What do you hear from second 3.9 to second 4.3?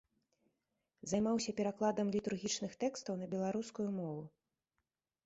мову.